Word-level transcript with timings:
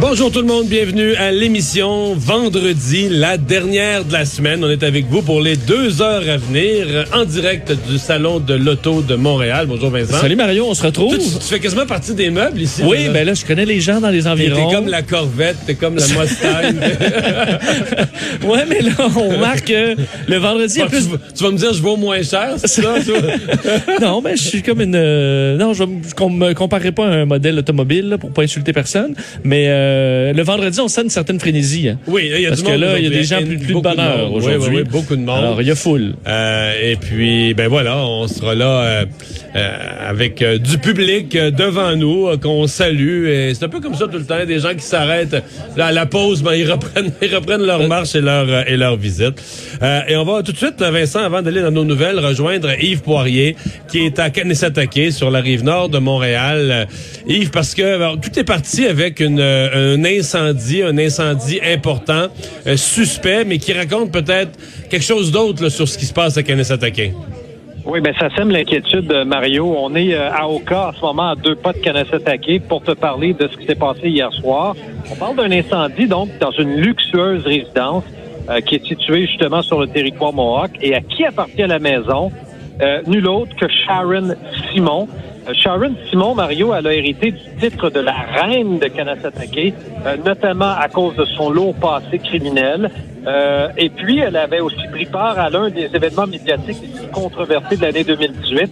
Bonjour 0.00 0.30
tout 0.30 0.40
le 0.40 0.46
monde, 0.46 0.66
bienvenue 0.66 1.14
à 1.14 1.30
l'émission 1.30 2.14
vendredi, 2.14 3.08
la 3.08 3.38
dernière 3.38 4.04
de 4.04 4.12
la 4.12 4.24
semaine. 4.24 4.62
On 4.64 4.68
est 4.68 4.82
avec 4.82 5.06
vous 5.06 5.22
pour 5.22 5.40
les 5.40 5.56
deux 5.56 6.02
heures 6.02 6.28
à 6.28 6.36
venir 6.36 7.06
en 7.14 7.24
direct 7.24 7.72
du 7.88 7.96
salon 7.98 8.40
de 8.40 8.54
l'auto 8.54 9.02
de 9.02 9.14
Montréal. 9.14 9.66
Bonjour 9.68 9.90
Vincent. 9.90 10.18
Salut 10.18 10.34
Mario, 10.36 10.66
on 10.68 10.74
se 10.74 10.82
retrouve. 10.82 11.16
Tu, 11.16 11.22
tu 11.24 11.38
fais 11.48 11.60
quasiment 11.60 11.86
partie 11.86 12.12
des 12.12 12.28
meubles 12.30 12.60
ici. 12.60 12.82
oui, 12.84 13.08
ben 13.12 13.24
là 13.24 13.34
je 13.34 13.44
connais 13.44 13.64
les 13.64 13.80
gens 13.80 14.00
dans 14.00 14.10
les 14.10 14.26
environs. 14.26 14.68
t'es 14.68 14.74
comme 14.74 14.88
la 14.88 15.02
Corvette, 15.02 15.56
t'es 15.64 15.74
comme 15.76 15.94
la 15.96 16.06
Mustang. 16.06 16.74
ouais, 18.48 18.64
mais 18.68 18.80
là 18.82 18.92
on 19.16 19.38
marque 19.38 19.70
euh, 19.70 19.94
le 20.26 20.36
vendredi 20.36 20.82
en 20.82 20.86
tu, 20.86 20.90
plus. 20.90 21.08
vas- 21.08 21.18
tu 21.34 21.44
vas 21.44 21.50
me 21.52 21.56
dire 21.56 21.72
je 21.72 21.80
vaux 21.80 21.96
moins 21.96 22.22
cher, 22.22 22.54
c'est 22.58 22.66
ça? 22.82 22.94
non, 24.02 24.20
mais 24.22 24.36
je 24.36 24.42
suis 24.42 24.62
comme 24.62 24.80
une. 24.80 24.96
euh, 24.96 25.56
non, 25.56 25.72
je 25.72 25.84
ne 25.84 25.88
me 26.30 26.52
comparerai 26.52 26.90
pas 26.92 27.06
à 27.06 27.10
un 27.10 27.24
modèle 27.26 27.58
automobile 27.60 28.08
là, 28.10 28.18
pour 28.18 28.32
pas 28.32 28.42
insulter 28.42 28.72
personne. 28.72 29.14
Mais 29.44 29.68
euh, 29.68 29.83
le 30.34 30.42
vendredi, 30.42 30.80
on 30.80 30.88
sent 30.88 31.02
une 31.02 31.10
certaine 31.10 31.38
frénésie. 31.40 31.88
hein. 31.88 31.98
oui, 32.06 32.30
il 32.34 32.40
y 32.40 32.46
a 32.46 32.50
Parce 32.50 32.60
du 32.62 32.66
que 32.66 32.72
monde 32.72 32.80
là, 32.80 32.98
il 32.98 33.04
y 33.04 33.06
a 33.06 33.10
des 33.10 33.24
gens 33.24 33.42
plus, 33.42 33.58
plus 33.58 33.74
de 33.74 33.80
bonheur 33.80 34.32
aujourd'hui. 34.32 34.68
oui, 34.70 34.76
oui, 34.78 34.84
beaucoup 34.90 35.16
de 35.16 35.22
monde. 35.22 35.38
Alors, 35.38 35.60
il 35.62 35.68
y 35.68 35.70
a 35.70 35.74
foule. 35.74 36.14
Euh, 36.26 36.72
et 36.82 36.96
puis, 36.96 37.54
ben 37.54 37.68
voilà, 37.68 37.98
on 38.06 38.26
sera 38.28 38.54
là 38.54 38.66
euh, 38.80 39.04
euh, 39.56 39.76
avec 40.08 40.42
euh, 40.42 40.58
du 40.58 40.78
public 40.78 41.34
euh, 41.36 41.50
devant 41.50 41.94
nous 41.96 42.28
euh, 42.28 42.36
qu'on 42.36 42.66
salue. 42.66 43.26
Et 43.28 43.54
c'est 43.54 43.64
un 43.64 43.68
peu 43.68 43.80
comme 43.80 43.94
ça 43.94 44.06
tout 44.06 44.18
le 44.18 44.24
temps, 44.24 44.44
des 44.46 44.58
gens 44.58 44.74
qui 44.74 44.84
s'arrêtent 44.84 45.36
à 45.78 45.92
la 45.92 46.06
pause, 46.06 46.42
ben 46.42 46.54
ils 46.54 46.70
reprennent, 46.70 47.12
ils 47.22 47.34
reprennent 47.34 47.62
leur 47.66 47.86
marche 47.88 48.14
et 48.14 48.20
leur 48.20 48.46
euh, 48.48 48.62
et 48.66 48.76
leur 48.76 48.96
visite. 48.96 49.34
Euh, 49.82 50.00
et 50.08 50.16
on 50.16 50.24
va 50.24 50.42
tout 50.42 50.52
de 50.52 50.56
suite, 50.56 50.80
Vincent, 50.80 51.20
avant 51.20 51.42
d'aller 51.42 51.62
dans 51.62 51.70
nos 51.70 51.84
nouvelles, 51.84 52.18
rejoindre 52.18 52.70
Yves 52.80 53.02
Poirier, 53.02 53.56
qui 53.90 54.00
est 54.06 54.18
à 54.18 54.30
Kanesatake, 54.30 55.10
sur 55.12 55.30
la 55.30 55.40
rive 55.40 55.64
nord 55.64 55.88
de 55.88 55.98
Montréal. 55.98 56.68
Euh, 56.70 56.84
Yves, 57.26 57.50
parce 57.50 57.74
que 57.74 57.82
alors, 57.82 58.18
tout 58.20 58.38
est 58.38 58.44
parti 58.44 58.86
avec 58.86 59.20
une, 59.20 59.40
euh, 59.40 59.73
un 59.74 60.04
incendie, 60.04 60.82
un 60.82 60.96
incendie 60.96 61.60
important, 61.62 62.28
euh, 62.66 62.76
suspect, 62.76 63.44
mais 63.44 63.58
qui 63.58 63.72
raconte 63.72 64.12
peut-être 64.12 64.52
quelque 64.88 65.04
chose 65.04 65.32
d'autre 65.32 65.68
sur 65.68 65.88
ce 65.88 65.98
qui 65.98 66.06
se 66.06 66.14
passe 66.14 66.36
à 66.36 66.42
Kanesatake. 66.42 67.12
Oui, 67.84 68.00
ben 68.00 68.14
ça 68.18 68.28
sème 68.34 68.50
l'inquiétude, 68.50 69.12
euh, 69.12 69.24
Mario. 69.24 69.74
On 69.76 69.94
est 69.94 70.14
euh, 70.14 70.30
à 70.30 70.48
Oka 70.48 70.88
en 70.88 70.92
ce 70.92 71.00
moment 71.00 71.30
à 71.30 71.34
deux 71.34 71.56
pas 71.56 71.72
de 71.72 71.78
Kanesatake 71.78 72.62
pour 72.68 72.82
te 72.82 72.92
parler 72.92 73.34
de 73.34 73.48
ce 73.48 73.56
qui 73.58 73.66
s'est 73.66 73.74
passé 73.74 74.08
hier 74.08 74.32
soir. 74.32 74.74
On 75.10 75.16
parle 75.16 75.36
d'un 75.36 75.50
incendie 75.50 76.06
donc 76.06 76.30
dans 76.38 76.52
une 76.52 76.76
luxueuse 76.76 77.44
résidence 77.44 78.04
qui 78.66 78.74
est 78.74 78.86
située 78.86 79.26
justement 79.26 79.62
sur 79.62 79.80
le 79.80 79.86
territoire 79.86 80.34
Mohawk 80.34 80.72
et 80.82 80.94
à 80.94 81.00
qui 81.00 81.24
appartient 81.24 81.66
la 81.66 81.78
maison 81.78 82.30
Nul 83.06 83.26
autre 83.26 83.56
que 83.56 83.66
Sharon 83.68 84.34
Simon. 84.70 85.08
Euh, 85.48 85.52
Sharon 85.54 85.94
Simon, 86.10 86.34
Mario, 86.34 86.72
elle 86.74 86.86
a 86.86 86.94
hérité 86.94 87.32
du 87.32 87.40
titre 87.60 87.90
de 87.90 88.00
la 88.00 88.12
reine 88.12 88.78
de 88.78 88.86
Kanesatake, 88.86 89.74
euh, 90.06 90.16
notamment 90.24 90.72
à 90.78 90.88
cause 90.88 91.14
de 91.16 91.24
son 91.24 91.50
lourd 91.50 91.74
passé 91.74 92.18
criminel. 92.18 92.90
Euh, 93.26 93.68
et 93.76 93.88
puis, 93.90 94.18
elle 94.20 94.36
avait 94.36 94.60
aussi 94.60 94.86
pris 94.90 95.06
part 95.06 95.38
à 95.38 95.50
l'un 95.50 95.70
des 95.70 95.88
événements 95.94 96.26
médiatiques 96.26 96.78
les 96.82 96.88
plus 97.00 97.08
controversés 97.12 97.76
de 97.76 97.82
l'année 97.82 98.04
2018, 98.04 98.70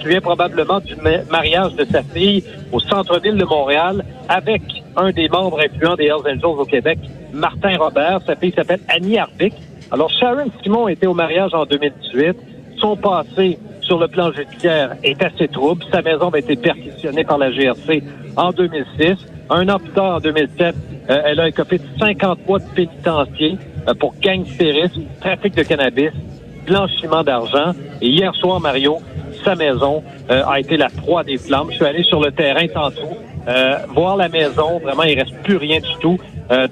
qui 0.00 0.08
vient 0.08 0.20
probablement 0.20 0.80
du 0.80 0.94
ma- 0.96 1.22
mariage 1.30 1.74
de 1.74 1.84
sa 1.84 2.02
fille 2.02 2.42
au 2.72 2.80
centre-ville 2.80 3.36
de 3.36 3.44
Montréal 3.44 4.04
avec 4.28 4.62
un 4.96 5.10
des 5.12 5.28
membres 5.28 5.60
influents 5.60 5.94
des 5.94 6.04
Hells 6.06 6.26
Angels 6.36 6.44
au 6.44 6.64
Québec, 6.64 6.98
Martin 7.32 7.76
Robert. 7.78 8.20
Sa 8.26 8.36
fille 8.36 8.52
s'appelle 8.54 8.80
Annie 8.88 9.18
Harvick. 9.18 9.54
Alors, 9.90 10.10
Sharon 10.10 10.50
Simon 10.62 10.88
était 10.88 11.06
au 11.06 11.14
mariage 11.14 11.54
en 11.54 11.64
2018. 11.64 12.36
Son 12.78 12.96
passé 12.96 13.58
sur 13.92 13.98
le 13.98 14.08
plan 14.08 14.32
judiciaire 14.32 14.96
est 15.02 15.22
assez 15.22 15.48
trouble. 15.48 15.84
Sa 15.92 16.00
maison 16.00 16.30
a 16.30 16.38
été 16.38 16.56
perquisitionnée 16.56 17.24
par 17.24 17.36
la 17.36 17.50
GRC 17.50 18.02
en 18.38 18.50
2006. 18.50 19.18
Un 19.50 19.68
an 19.68 19.78
plus 19.78 19.90
tard, 19.90 20.16
en 20.16 20.18
2007, 20.18 20.74
euh, 21.10 21.22
elle 21.26 21.40
a 21.40 21.48
écopé 21.48 21.76
de 21.76 21.84
50 21.98 22.46
mois 22.48 22.58
de 22.58 22.64
pénitencier 22.74 23.58
euh, 23.86 23.92
pour 23.92 24.14
gangstérisme, 24.18 25.02
trafic 25.20 25.54
de 25.54 25.62
cannabis, 25.62 26.10
blanchiment 26.66 27.22
d'argent. 27.22 27.72
Et 28.00 28.08
hier 28.08 28.34
soir, 28.36 28.60
Mario, 28.60 28.96
sa 29.44 29.56
maison 29.56 30.02
euh, 30.30 30.42
a 30.46 30.58
été 30.58 30.78
la 30.78 30.88
proie 30.88 31.22
des 31.22 31.36
flammes. 31.36 31.66
Je 31.68 31.76
suis 31.76 31.84
allé 31.84 32.02
sur 32.02 32.22
le 32.22 32.32
terrain 32.32 32.66
tantôt, 32.68 33.18
euh, 33.46 33.76
voir 33.94 34.16
la 34.16 34.30
maison. 34.30 34.78
Vraiment, 34.78 35.02
il 35.02 35.18
reste 35.18 35.36
plus 35.42 35.58
rien 35.58 35.80
du 35.80 35.94
tout. 36.00 36.18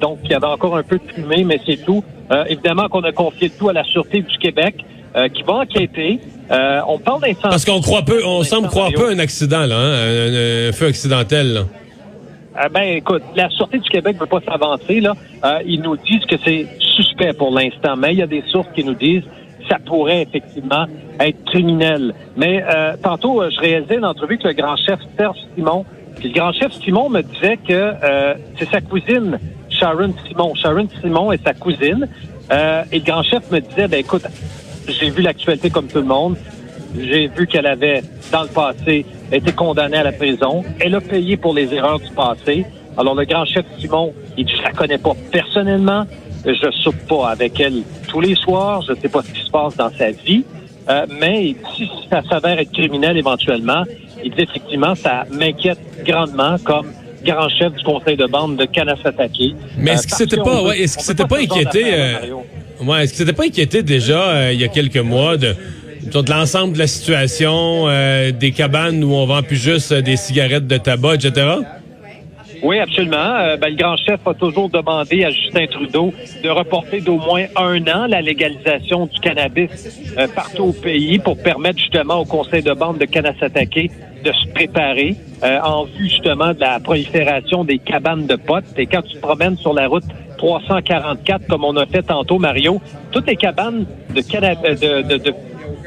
Donc, 0.00 0.18
il 0.24 0.30
y 0.30 0.34
avait 0.34 0.46
encore 0.46 0.76
un 0.76 0.82
peu 0.82 0.98
de 0.98 1.12
fumée, 1.12 1.42
mais 1.42 1.58
c'est 1.64 1.82
tout. 1.86 2.04
Euh, 2.30 2.44
évidemment 2.48 2.88
qu'on 2.88 3.02
a 3.02 3.12
confié 3.12 3.48
le 3.48 3.54
tout 3.58 3.68
à 3.68 3.72
la 3.72 3.84
Sûreté 3.84 4.22
du 4.22 4.38
Québec, 4.38 4.84
euh, 5.16 5.28
qui 5.28 5.42
va 5.42 5.54
enquêter. 5.54 6.20
Euh, 6.50 6.80
on 6.86 6.98
parle 6.98 7.22
d'incendie. 7.22 7.42
Parce 7.42 7.64
qu'on 7.64 7.80
croit 7.80 8.02
peu, 8.02 8.24
on 8.24 8.42
semble 8.44 8.68
croire 8.68 8.90
peu 8.92 9.10
un 9.10 9.18
accident, 9.18 9.66
là, 9.66 9.76
hein, 9.76 9.92
un, 9.92 10.68
un 10.68 10.72
feu 10.72 10.86
accidentel. 10.86 11.52
Là. 11.52 11.60
Ah 12.54 12.68
ben, 12.68 12.82
écoute, 12.82 13.22
la 13.36 13.48
Sûreté 13.50 13.78
du 13.78 13.88
Québec 13.88 14.16
ne 14.16 14.20
veut 14.20 14.26
pas 14.26 14.40
s'avancer. 14.40 15.00
Là. 15.00 15.14
Euh, 15.44 15.58
ils 15.64 15.80
nous 15.80 15.96
disent 15.96 16.24
que 16.26 16.36
c'est 16.44 16.66
suspect 16.78 17.32
pour 17.32 17.52
l'instant, 17.52 17.96
mais 17.96 18.12
il 18.12 18.18
y 18.18 18.22
a 18.22 18.26
des 18.26 18.42
sources 18.50 18.68
qui 18.74 18.84
nous 18.84 18.94
disent 18.94 19.22
que 19.22 19.68
ça 19.68 19.78
pourrait 19.84 20.22
effectivement 20.22 20.86
être 21.20 21.44
criminel. 21.46 22.12
Mais 22.36 22.62
euh, 22.62 22.96
tantôt, 23.02 23.40
euh, 23.40 23.50
je 23.54 23.60
réalisais 23.60 23.96
une 23.96 24.04
entrevue 24.04 24.38
avec 24.42 24.44
le 24.44 24.62
grand 24.62 24.76
chef 24.76 24.98
Serge 25.16 25.38
Simon. 25.54 25.84
Puis 26.16 26.28
le 26.28 26.34
grand 26.34 26.52
chef 26.52 26.72
Simon 26.72 27.08
me 27.08 27.22
disait 27.22 27.56
que 27.56 27.72
euh, 27.72 28.34
c'est 28.58 28.68
sa 28.68 28.80
cousine, 28.80 29.38
Sharon 29.80 30.14
Simon. 30.28 30.54
Sharon 30.54 30.88
Simon 31.00 31.32
est 31.32 31.42
sa 31.42 31.54
cousine. 31.54 32.06
Euh, 32.52 32.82
et 32.92 32.98
le 32.98 33.04
grand 33.04 33.22
chef 33.22 33.50
me 33.50 33.60
disait, 33.60 33.88
ben 33.88 34.00
écoute, 34.00 34.26
j'ai 34.86 35.10
vu 35.10 35.22
l'actualité 35.22 35.70
comme 35.70 35.86
tout 35.86 35.98
le 35.98 36.04
monde. 36.04 36.36
J'ai 36.98 37.28
vu 37.28 37.46
qu'elle 37.46 37.66
avait, 37.66 38.02
dans 38.32 38.42
le 38.42 38.48
passé, 38.48 39.06
été 39.32 39.52
condamnée 39.52 39.98
à 39.98 40.02
la 40.02 40.12
prison. 40.12 40.64
Elle 40.80 40.94
a 40.94 41.00
payé 41.00 41.36
pour 41.36 41.54
les 41.54 41.72
erreurs 41.72 42.00
du 42.00 42.10
passé. 42.10 42.66
Alors, 42.98 43.14
le 43.14 43.24
grand 43.24 43.44
chef 43.44 43.64
Simon, 43.78 44.12
il 44.36 44.44
dit, 44.44 44.52
je 44.56 44.62
la 44.62 44.72
connais 44.72 44.98
pas 44.98 45.12
personnellement. 45.30 46.04
Je 46.44 46.70
soupe 46.82 47.06
pas 47.06 47.30
avec 47.30 47.58
elle 47.60 47.82
tous 48.08 48.20
les 48.20 48.34
soirs. 48.34 48.82
Je 48.82 48.94
sais 48.94 49.08
pas 49.08 49.22
ce 49.22 49.30
qui 49.30 49.44
se 49.44 49.50
passe 49.50 49.76
dans 49.76 49.90
sa 49.90 50.10
vie. 50.10 50.44
Euh, 50.88 51.06
mais 51.20 51.54
si 51.76 51.88
ça 52.10 52.22
s'avère 52.28 52.58
être 52.58 52.72
criminel 52.72 53.16
éventuellement, 53.16 53.84
il 54.24 54.32
dit 54.32 54.42
effectivement, 54.42 54.94
ça 54.94 55.24
m'inquiète 55.30 55.78
grandement 56.04 56.56
comme 56.64 56.86
grand 57.24 57.48
chef 57.48 57.72
du 57.74 57.82
conseil 57.84 58.16
de 58.16 58.26
bande 58.26 58.56
de 58.56 58.64
Kanasatake. 58.64 59.54
Mais 59.76 59.92
est-ce 59.92 60.00
Euh, 60.00 60.02
qu'il 60.08 60.14
s'était 60.16 60.36
pas, 60.36 60.62
ouais, 60.62 60.80
est-ce 60.80 60.96
qu'il 60.96 61.04
on 61.04 61.06
s'était 61.06 61.22
veut 61.22 61.28
pas 61.28 61.38
inquiété, 61.40 61.84
euh, 61.86 62.14
ouais, 62.82 63.04
est-ce 63.04 63.12
qu'il 63.12 63.18
s'était 63.18 63.32
pas 63.32 63.44
inquiété 63.44 63.82
déjà 63.82 64.20
euh, 64.30 64.52
il 64.52 64.60
y 64.60 64.64
a 64.64 64.68
quelques 64.68 64.96
mois 64.96 65.36
de, 65.36 65.54
de 66.02 66.30
l'ensemble 66.30 66.74
de 66.74 66.78
la 66.78 66.86
situation, 66.86 67.84
euh, 67.88 68.30
des 68.32 68.52
cabanes 68.52 69.02
où 69.04 69.12
on 69.14 69.26
vend 69.26 69.42
plus 69.42 69.56
juste 69.62 69.92
euh, 69.92 70.00
des 70.02 70.16
cigarettes 70.16 70.66
de 70.66 70.76
tabac, 70.76 71.14
etc. 71.14 71.46
Oui, 72.62 72.78
absolument. 72.78 73.16
Euh, 73.16 73.56
ben, 73.56 73.70
le 73.70 73.76
grand 73.76 73.96
chef 73.96 74.20
a 74.26 74.34
toujours 74.34 74.68
demandé 74.68 75.24
à 75.24 75.30
Justin 75.30 75.66
Trudeau 75.66 76.12
de 76.42 76.48
reporter 76.48 77.00
d'au 77.00 77.16
moins 77.16 77.44
un 77.56 77.80
an 77.88 78.06
la 78.06 78.20
légalisation 78.20 79.06
du 79.06 79.18
cannabis 79.20 79.70
euh, 80.18 80.26
partout 80.34 80.64
au 80.64 80.72
pays 80.72 81.18
pour 81.18 81.36
permettre 81.42 81.78
justement 81.78 82.16
au 82.16 82.24
conseil 82.24 82.62
de 82.62 82.72
bande 82.72 82.98
de 82.98 83.06
Kanasatake 83.06 83.90
de 84.24 84.32
se 84.32 84.46
préparer 84.48 85.16
euh, 85.42 85.58
en 85.62 85.84
vue 85.84 86.08
justement 86.08 86.52
de 86.52 86.60
la 86.60 86.78
prolifération 86.80 87.64
des 87.64 87.78
cabanes 87.78 88.26
de 88.26 88.36
potes. 88.36 88.64
Et 88.76 88.86
quand 88.86 89.02
tu 89.02 89.14
te 89.14 89.20
promènes 89.20 89.56
sur 89.56 89.72
la 89.72 89.88
route 89.88 90.04
344, 90.36 91.46
comme 91.46 91.64
on 91.64 91.76
a 91.76 91.86
fait 91.86 92.02
tantôt, 92.02 92.38
Mario, 92.38 92.80
toutes 93.10 93.26
les 93.26 93.36
cabanes 93.36 93.86
de, 94.14 94.20
euh, 94.20 95.02
de, 95.02 95.08
de, 95.08 95.16
de 95.16 95.34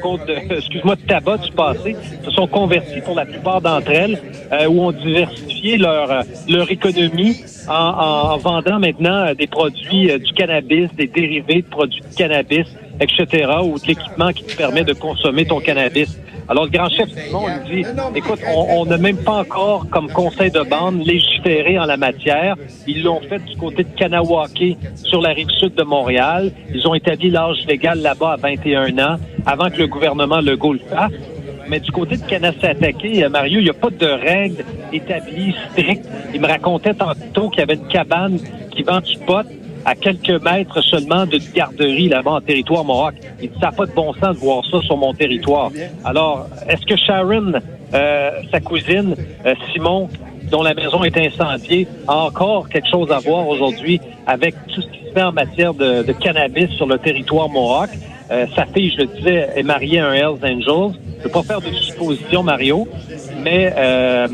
côte 0.02 0.26
de- 0.26 0.54
excuse-moi, 0.56 0.96
de 0.96 1.00
tabac 1.02 1.38
du 1.38 1.50
passé 1.52 1.96
se 2.24 2.30
sont 2.30 2.46
convertis 2.46 3.00
pour 3.00 3.14
la 3.14 3.24
plupart 3.26 3.60
d'entre 3.60 3.90
elles, 3.90 4.18
euh, 4.52 4.66
où 4.68 4.82
ont 4.82 4.92
diversifié 4.92 5.76
leur, 5.78 6.10
euh, 6.10 6.22
leur 6.48 6.70
économie 6.70 7.36
en, 7.68 7.72
en- 7.72 8.32
en 8.34 8.36
vendant 8.38 8.78
maintenant 8.78 9.26
euh, 9.28 9.34
des 9.34 9.46
produits 9.46 10.10
euh, 10.10 10.18
du 10.18 10.32
cannabis, 10.32 10.88
des 10.96 11.06
dérivés 11.06 11.62
de 11.62 11.68
produits 11.68 12.00
de 12.00 12.14
cannabis, 12.16 12.66
etc., 13.00 13.50
ou 13.62 13.78
de 13.78 13.86
l'équipement 13.86 14.30
qui 14.30 14.44
te 14.44 14.56
permet 14.56 14.84
de 14.84 14.92
consommer 14.92 15.44
ton 15.44 15.60
cannabis. 15.60 16.18
Alors, 16.46 16.64
le 16.64 16.70
grand 16.70 16.90
chef 16.90 17.08
Simon 17.08 17.46
dit, 17.66 17.84
écoute, 18.14 18.40
on 18.54 18.84
n'a 18.84 18.98
même 18.98 19.16
pas 19.16 19.40
encore, 19.40 19.86
comme 19.88 20.10
conseil 20.10 20.50
de 20.50 20.60
bande, 20.60 21.02
légiféré 21.04 21.78
en 21.78 21.86
la 21.86 21.96
matière. 21.96 22.56
Ils 22.86 23.02
l'ont 23.02 23.20
fait 23.20 23.38
du 23.38 23.56
côté 23.56 23.84
de 23.84 23.88
Kanawake, 23.96 24.76
sur 24.94 25.22
la 25.22 25.30
rive 25.30 25.48
sud 25.58 25.74
de 25.74 25.82
Montréal. 25.82 26.52
Ils 26.74 26.86
ont 26.86 26.94
établi 26.94 27.30
l'âge 27.30 27.64
légal 27.66 28.00
là-bas 28.00 28.32
à 28.32 28.36
21 28.36 28.98
ans, 28.98 29.16
avant 29.46 29.70
que 29.70 29.78
le 29.78 29.86
gouvernement 29.86 30.40
le 30.40 30.58
fasse. 30.90 31.12
Mais 31.68 31.80
du 31.80 31.90
côté 31.90 32.18
de 32.18 32.22
Kanasatake, 32.24 33.04
euh, 33.04 33.28
Mario, 33.30 33.60
il 33.60 33.64
n'y 33.64 33.70
a 33.70 33.74
pas 33.74 33.88
de 33.88 34.06
règles 34.06 34.64
établies 34.92 35.54
strictes. 35.70 36.06
Il 36.34 36.40
me 36.40 36.46
racontait 36.46 36.92
tantôt 36.92 37.48
qu'il 37.48 37.60
y 37.60 37.62
avait 37.62 37.74
une 37.74 37.88
cabane 37.88 38.38
qui 38.70 38.82
vend 38.82 39.00
du 39.00 39.16
pot 39.18 39.46
à 39.84 39.94
quelques 39.94 40.42
mètres 40.42 40.80
seulement 40.82 41.26
d'une 41.26 41.44
garderie 41.54 42.08
là-bas 42.08 42.32
en 42.32 42.40
territoire 42.40 42.84
Mohawk. 42.84 43.14
Il 43.40 43.50
dit, 43.50 43.58
ça 43.60 43.66
n'a 43.66 43.72
pas 43.72 43.86
de 43.86 43.92
bon 43.92 44.12
sens 44.14 44.34
de 44.36 44.40
voir 44.40 44.64
ça 44.70 44.80
sur 44.82 44.96
mon 44.96 45.12
territoire. 45.12 45.70
Alors, 46.04 46.46
est-ce 46.68 46.84
que 46.86 46.96
Sharon, 46.96 47.52
euh, 47.92 48.30
sa 48.50 48.60
cousine, 48.60 49.14
euh, 49.46 49.54
Simon, 49.72 50.08
dont 50.50 50.62
la 50.62 50.74
maison 50.74 51.04
est 51.04 51.16
incendiée, 51.16 51.86
a 52.06 52.16
encore 52.16 52.68
quelque 52.68 52.88
chose 52.88 53.10
à 53.10 53.18
voir 53.18 53.48
aujourd'hui 53.48 54.00
avec 54.26 54.54
tout 54.68 54.82
ce 54.82 54.88
qui 54.88 55.04
se 55.06 55.12
fait 55.12 55.22
en 55.22 55.32
matière 55.32 55.74
de, 55.74 56.02
de 56.02 56.12
cannabis 56.12 56.70
sur 56.70 56.86
le 56.86 56.98
territoire 56.98 57.48
Mohawk? 57.48 57.90
Euh, 58.30 58.46
sa 58.56 58.64
fille, 58.66 58.90
je 58.90 59.02
le 59.02 59.06
disais, 59.06 59.50
est 59.54 59.62
mariée 59.62 60.00
à 60.00 60.08
un 60.08 60.14
Hells 60.14 60.38
Angels. 60.42 60.98
Je 61.18 61.18
ne 61.18 61.24
veux 61.24 61.30
pas 61.30 61.42
faire 61.42 61.60
de 61.60 61.70
supposition, 61.74 62.42
Mario, 62.42 62.88
mais 63.42 63.72
euh, 63.76 64.28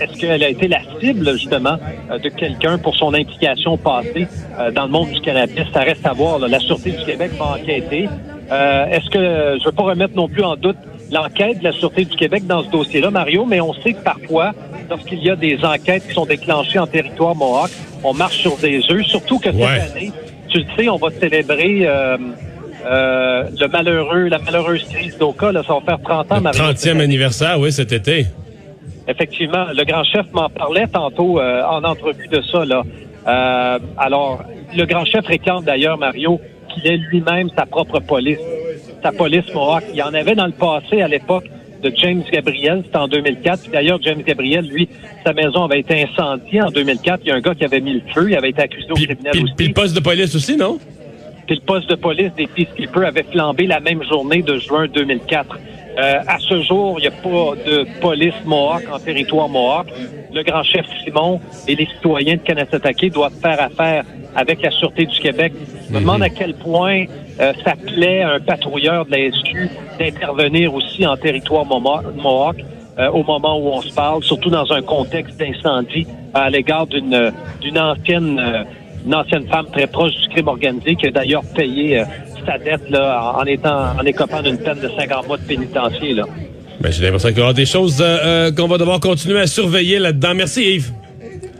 est-ce 0.00 0.18
qu'elle 0.18 0.42
a 0.42 0.48
été 0.48 0.68
la 0.68 0.80
cible, 1.00 1.32
justement, 1.32 1.76
euh, 2.10 2.18
de 2.18 2.28
quelqu'un 2.28 2.78
pour 2.78 2.96
son 2.96 3.12
implication 3.14 3.76
passée 3.76 4.26
euh, 4.58 4.70
dans 4.70 4.84
le 4.84 4.90
monde 4.90 5.10
du 5.10 5.20
cannabis? 5.20 5.64
Ça 5.72 5.80
reste 5.80 6.06
à 6.06 6.12
voir. 6.12 6.38
là. 6.38 6.48
La 6.48 6.58
Sûreté 6.60 6.92
du 6.92 7.04
Québec 7.04 7.32
va 7.38 7.56
enquêter. 7.58 8.08
Euh, 8.50 8.86
est-ce 8.86 9.08
que, 9.10 9.18
je 9.18 9.60
ne 9.60 9.64
veux 9.64 9.72
pas 9.72 9.82
remettre 9.84 10.14
non 10.16 10.28
plus 10.28 10.42
en 10.42 10.56
doute 10.56 10.76
l'enquête 11.12 11.58
de 11.58 11.64
la 11.64 11.72
Sûreté 11.72 12.04
du 12.04 12.16
Québec 12.16 12.46
dans 12.46 12.62
ce 12.64 12.68
dossier-là, 12.70 13.10
Mario, 13.10 13.44
mais 13.44 13.60
on 13.60 13.72
sait 13.74 13.92
que 13.92 14.02
parfois, 14.02 14.52
lorsqu'il 14.88 15.22
y 15.22 15.30
a 15.30 15.36
des 15.36 15.58
enquêtes 15.64 16.06
qui 16.08 16.14
sont 16.14 16.26
déclenchées 16.26 16.78
en 16.78 16.86
territoire 16.86 17.34
Mohawk, 17.34 17.70
on 18.02 18.14
marche 18.14 18.38
sur 18.38 18.56
des 18.56 18.80
œufs, 18.90 19.04
surtout 19.06 19.38
que 19.38 19.50
cette 19.52 19.54
Ouais. 19.60 19.80
année, 19.80 20.12
tu 20.48 20.58
le 20.58 20.64
sais, 20.76 20.88
on 20.88 20.96
va 20.96 21.08
célébrer... 21.20 21.80
euh, 21.86 22.16
euh, 22.86 23.44
le 23.60 23.68
malheureux, 23.68 24.28
la 24.28 24.38
malheureuse 24.38 24.84
crise 24.84 25.18
d'Oka, 25.18 25.52
là, 25.52 25.62
ça 25.66 25.74
va 25.74 25.80
faire 25.80 25.98
30 26.02 26.32
ans, 26.32 26.36
Le 26.36 26.40
Mario, 26.40 26.60
cette 26.74 26.76
30e 26.78 26.90
année. 26.92 27.02
anniversaire, 27.04 27.60
oui, 27.60 27.72
cet 27.72 27.92
été. 27.92 28.24
Effectivement, 29.10 29.66
le 29.74 29.84
grand 29.84 30.04
chef 30.04 30.26
m'en 30.32 30.48
parlait 30.48 30.86
tantôt 30.86 31.40
euh, 31.40 31.62
en 31.64 31.82
entrevue 31.84 32.28
de 32.28 32.40
ça. 32.42 32.64
Là. 32.64 32.82
Euh, 33.26 33.78
alors, 33.98 34.42
le 34.76 34.84
grand 34.86 35.04
chef 35.04 35.26
réclame 35.26 35.64
d'ailleurs, 35.64 35.98
Mario, 35.98 36.40
qu'il 36.68 36.86
ait 36.86 36.96
lui-même 36.96 37.48
sa 37.56 37.66
propre 37.66 38.00
police, 38.00 38.38
sa 39.02 39.12
police 39.12 39.52
Mohawk. 39.54 39.84
Il 39.90 39.96
y 39.96 40.02
en 40.02 40.14
avait 40.14 40.34
dans 40.34 40.46
le 40.46 40.52
passé, 40.52 41.02
à 41.02 41.08
l'époque, 41.08 41.44
de 41.82 41.92
James 41.96 42.22
Gabriel, 42.30 42.82
c'était 42.84 42.98
en 42.98 43.08
2004. 43.08 43.62
Puis 43.62 43.72
D'ailleurs, 43.72 43.98
James 44.02 44.22
Gabriel, 44.24 44.66
lui, 44.68 44.88
sa 45.24 45.32
maison 45.32 45.64
avait 45.64 45.80
été 45.80 46.04
incendiée 46.04 46.62
en 46.62 46.70
2004. 46.70 47.20
Il 47.24 47.28
y 47.28 47.32
a 47.32 47.36
un 47.36 47.40
gars 47.40 47.54
qui 47.54 47.64
avait 47.64 47.80
mis 47.80 47.94
le 47.94 48.02
feu, 48.14 48.26
il 48.30 48.36
avait 48.36 48.50
été 48.50 48.62
accusé 48.62 48.90
au 48.90 48.94
criminel 48.94 49.32
puis- 49.32 49.42
aussi. 49.44 49.54
puis 49.56 49.68
le 49.68 49.72
poste 49.74 49.94
de 49.96 50.00
police 50.00 50.34
aussi, 50.34 50.56
non? 50.56 50.78
Puis 51.46 51.56
le 51.56 51.62
poste 51.62 51.88
de 51.90 51.96
police 51.96 52.32
des 52.36 52.46
Peacekeepers 52.46 53.06
avait 53.06 53.24
flambé 53.24 53.66
la 53.66 53.80
même 53.80 54.02
journée 54.04 54.42
de 54.42 54.58
juin 54.58 54.86
2004. 54.92 55.58
Euh, 56.00 56.20
à 56.26 56.38
ce 56.38 56.62
jour, 56.62 56.98
il 56.98 57.02
n'y 57.02 57.08
a 57.08 57.10
pas 57.10 57.54
de 57.66 57.86
police 58.00 58.34
Mohawk 58.46 58.84
en 58.90 58.98
territoire 58.98 59.48
Mohawk. 59.50 59.88
Le 60.32 60.42
grand 60.42 60.62
chef 60.62 60.86
Simon 61.04 61.40
et 61.68 61.74
les 61.74 61.86
citoyens 61.86 62.36
de 62.36 62.40
Kanesatake 62.40 63.12
doivent 63.12 63.38
faire 63.42 63.60
affaire 63.60 64.04
avec 64.34 64.62
la 64.62 64.70
Sûreté 64.70 65.04
du 65.04 65.20
Québec. 65.20 65.52
Je 65.88 65.94
me 65.94 66.00
demande 66.00 66.22
à 66.22 66.30
quel 66.30 66.54
point 66.54 67.04
euh, 67.40 67.52
ça 67.64 67.74
plaît 67.74 68.22
à 68.22 68.30
un 68.34 68.40
patrouilleur 68.40 69.04
de 69.04 69.10
la 69.10 69.30
SQ 69.30 69.68
d'intervenir 69.98 70.72
aussi 70.72 71.06
en 71.06 71.16
territoire 71.18 71.66
Mohawk 71.66 72.64
euh, 72.98 73.10
au 73.10 73.22
moment 73.22 73.58
où 73.58 73.68
on 73.68 73.82
se 73.82 73.92
parle, 73.92 74.22
surtout 74.22 74.50
dans 74.50 74.72
un 74.72 74.80
contexte 74.80 75.36
d'incendie 75.38 76.06
à 76.32 76.48
l'égard 76.48 76.86
d'une 76.86 77.32
ancienne 77.78 78.66
une 79.04 79.14
ancienne 79.14 79.46
femme 79.48 79.66
très 79.72 79.86
proche 79.86 80.12
du 80.12 80.28
crime 80.28 80.48
organisé 80.48 80.94
qui 80.94 81.06
a 81.06 81.10
d'ailleurs 81.10 81.42
payé 81.54 82.04
sa 82.46 82.58
dette 82.58 82.88
là, 82.90 83.34
en, 83.36 83.44
étant 83.44 83.96
en 83.98 84.04
écopant 84.04 84.42
d'une 84.42 84.58
peine 84.58 84.80
de 84.80 84.88
50 84.98 85.26
mois 85.26 85.36
de 85.36 85.42
pénitencier. 85.42 86.14
Là. 86.14 86.24
Ben, 86.80 86.90
j'ai 86.90 87.02
l'impression 87.02 87.28
qu'il 87.28 87.38
y 87.38 87.42
aura 87.42 87.52
des 87.52 87.66
choses 87.66 88.00
euh, 88.00 88.18
euh, 88.24 88.52
qu'on 88.52 88.66
va 88.66 88.78
devoir 88.78 89.00
continuer 89.00 89.40
à 89.40 89.46
surveiller 89.46 89.98
là-dedans. 89.98 90.34
Merci 90.34 90.74
Yves. 90.74 90.92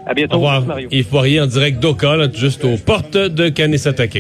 À 0.06 0.12
Au 0.12 0.15
bientôt, 0.15 0.35
revoir. 0.37 0.62
Mario. 0.62 0.88
Yves 0.91 1.06
Poirier 1.06 1.41
en 1.41 1.47
direct 1.47 1.79
d'Oka, 1.81 2.17
juste 2.35 2.65
aux 2.65 2.77
portes 2.79 3.17
de 3.17 3.49
Kanesatake. 3.50 4.17